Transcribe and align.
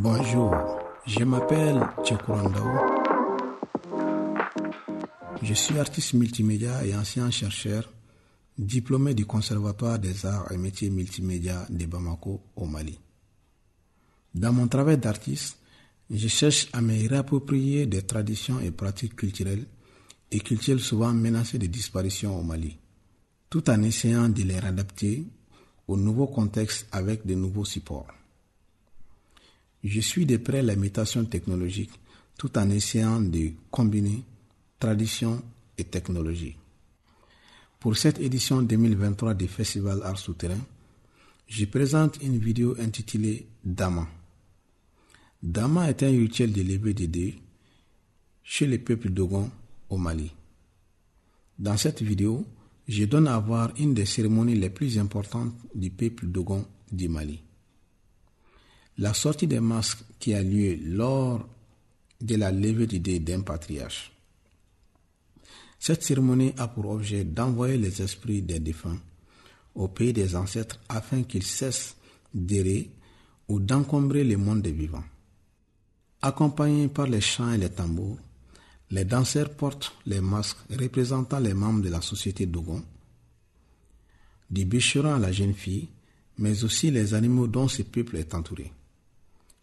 Bonjour, 0.00 0.54
je 1.08 1.24
m'appelle 1.24 1.80
Tchekourandao. 2.04 2.68
Je 5.42 5.54
suis 5.54 5.76
artiste 5.76 6.14
multimédia 6.14 6.86
et 6.86 6.94
ancien 6.94 7.28
chercheur, 7.32 7.92
diplômé 8.56 9.14
du 9.14 9.26
Conservatoire 9.26 9.98
des 9.98 10.24
arts 10.24 10.52
et 10.52 10.56
métiers 10.56 10.90
multimédia 10.90 11.66
de 11.68 11.84
Bamako 11.86 12.40
au 12.54 12.66
Mali. 12.66 12.96
Dans 14.36 14.52
mon 14.52 14.68
travail 14.68 14.98
d'artiste, 14.98 15.58
je 16.08 16.28
cherche 16.28 16.68
à 16.72 16.80
me 16.80 17.08
réapproprier 17.08 17.86
des 17.86 18.02
traditions 18.02 18.60
et 18.60 18.70
pratiques 18.70 19.16
culturelles 19.16 19.66
et 20.30 20.38
culturelles 20.38 20.78
souvent 20.78 21.12
menacées 21.12 21.58
de 21.58 21.66
disparition 21.66 22.38
au 22.38 22.44
Mali, 22.44 22.78
tout 23.50 23.68
en 23.68 23.82
essayant 23.82 24.28
de 24.28 24.44
les 24.44 24.58
adapter 24.58 25.26
au 25.88 25.96
nouveau 25.96 26.28
contexte 26.28 26.86
avec 26.92 27.26
de 27.26 27.34
nouveaux 27.34 27.64
supports. 27.64 28.06
Je 29.84 30.00
suis 30.00 30.26
de 30.26 30.36
près 30.36 30.62
la 30.62 30.76
mutation 30.76 31.24
technologique 31.24 31.92
tout 32.36 32.56
en 32.58 32.70
essayant 32.70 33.20
de 33.20 33.50
combiner 33.70 34.22
tradition 34.78 35.42
et 35.76 35.84
technologie. 35.84 36.56
Pour 37.80 37.96
cette 37.96 38.20
édition 38.20 38.62
2023 38.62 39.34
du 39.34 39.46
Festival 39.46 40.02
Art 40.02 40.18
Souterrain, 40.18 40.58
je 41.46 41.64
présente 41.64 42.22
une 42.22 42.38
vidéo 42.38 42.76
intitulée 42.80 43.46
Dama. 43.64 44.06
Dama 45.42 45.88
est 45.88 46.02
un 46.02 46.10
rituel 46.10 46.52
de 46.52 46.62
lever 46.62 46.94
des 46.94 47.06
dés 47.06 47.38
chez 48.42 48.66
les 48.66 48.78
peuples 48.78 49.10
Dogon 49.10 49.50
au 49.88 49.96
Mali. 49.96 50.32
Dans 51.58 51.76
cette 51.76 52.02
vidéo, 52.02 52.44
je 52.88 53.04
donne 53.04 53.28
à 53.28 53.38
voir 53.38 53.72
une 53.78 53.94
des 53.94 54.06
cérémonies 54.06 54.56
les 54.56 54.70
plus 54.70 54.98
importantes 54.98 55.54
du 55.74 55.90
peuple 55.90 56.26
Dogon 56.26 56.66
du 56.90 57.08
Mali. 57.08 57.40
La 58.98 59.14
sortie 59.14 59.46
des 59.46 59.60
masques 59.60 60.04
qui 60.18 60.34
a 60.34 60.42
lieu 60.42 60.76
lors 60.82 61.46
de 62.20 62.34
la 62.34 62.50
levée 62.50 62.86
des 62.86 62.98
dés 62.98 63.20
d'un 63.20 63.40
patriarche. 63.40 64.12
Cette 65.78 66.02
cérémonie 66.02 66.52
a 66.58 66.66
pour 66.66 66.90
objet 66.90 67.24
d'envoyer 67.24 67.78
les 67.78 68.02
esprits 68.02 68.42
des 68.42 68.58
défunts 68.58 68.98
au 69.74 69.86
pays 69.86 70.12
des 70.12 70.34
ancêtres 70.34 70.80
afin 70.88 71.22
qu'ils 71.22 71.44
cessent 71.44 71.96
d'errer 72.34 72.90
ou 73.46 73.60
d'encombrer 73.60 74.24
le 74.24 74.36
monde 74.36 74.62
des 74.62 74.72
vivants. 74.72 75.04
Accompagnés 76.20 76.88
par 76.88 77.06
les 77.06 77.20
chants 77.20 77.52
et 77.52 77.58
les 77.58 77.70
tambours, 77.70 78.18
les 78.90 79.04
danseurs 79.04 79.50
portent 79.50 79.94
les 80.06 80.20
masques 80.20 80.58
représentant 80.70 81.38
les 81.38 81.54
membres 81.54 81.82
de 81.82 81.88
la 81.88 82.00
société 82.00 82.46
Dogon, 82.46 82.82
du 84.50 84.64
bûcheron 84.64 85.14
à 85.14 85.18
la 85.18 85.30
jeune 85.30 85.54
fille, 85.54 85.88
mais 86.38 86.64
aussi 86.64 86.90
les 86.90 87.14
animaux 87.14 87.46
dont 87.46 87.68
ce 87.68 87.82
peuple 87.82 88.16
est 88.16 88.34
entouré, 88.34 88.72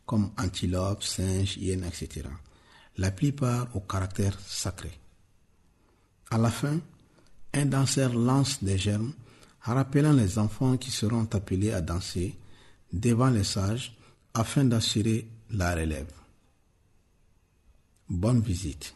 comme 0.05 0.31
antilopes, 0.37 1.03
singes, 1.03 1.57
hyènes, 1.57 1.83
etc. 1.83 2.27
La 2.97 3.11
plupart 3.11 3.75
au 3.75 3.81
caractère 3.81 4.39
sacré. 4.39 4.91
À 6.29 6.37
la 6.37 6.49
fin, 6.49 6.79
un 7.53 7.65
danseur 7.65 8.13
lance 8.13 8.63
des 8.63 8.77
germes, 8.77 9.13
rappelant 9.61 10.13
les 10.13 10.37
enfants 10.37 10.77
qui 10.77 10.91
seront 10.91 11.27
appelés 11.33 11.71
à 11.71 11.81
danser 11.81 12.35
devant 12.91 13.29
les 13.29 13.43
sages 13.43 13.95
afin 14.33 14.65
d'assurer 14.65 15.27
la 15.51 15.75
relève. 15.75 16.11
Bonne 18.09 18.41
visite. 18.41 18.93